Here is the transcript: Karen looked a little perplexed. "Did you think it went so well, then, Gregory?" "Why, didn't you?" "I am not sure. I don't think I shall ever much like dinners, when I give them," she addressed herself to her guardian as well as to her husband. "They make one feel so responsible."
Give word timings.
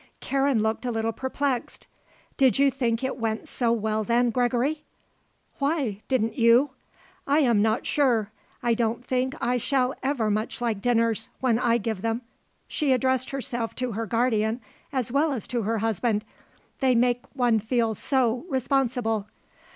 Karen 0.19 0.63
looked 0.63 0.83
a 0.83 0.89
little 0.89 1.11
perplexed. 1.11 1.85
"Did 2.35 2.57
you 2.57 2.71
think 2.71 3.03
it 3.03 3.17
went 3.19 3.47
so 3.47 3.71
well, 3.71 4.03
then, 4.03 4.31
Gregory?" 4.31 4.83
"Why, 5.59 6.01
didn't 6.07 6.35
you?" 6.39 6.71
"I 7.27 7.41
am 7.41 7.61
not 7.61 7.85
sure. 7.85 8.31
I 8.63 8.73
don't 8.73 9.05
think 9.05 9.35
I 9.39 9.57
shall 9.57 9.93
ever 10.01 10.31
much 10.31 10.59
like 10.59 10.81
dinners, 10.81 11.29
when 11.39 11.59
I 11.59 11.77
give 11.77 12.01
them," 12.01 12.23
she 12.67 12.93
addressed 12.93 13.29
herself 13.29 13.75
to 13.75 13.91
her 13.91 14.07
guardian 14.07 14.59
as 14.91 15.11
well 15.11 15.33
as 15.33 15.45
to 15.49 15.61
her 15.61 15.77
husband. 15.77 16.25
"They 16.79 16.95
make 16.95 17.21
one 17.35 17.59
feel 17.59 17.93
so 17.93 18.47
responsible." 18.49 19.27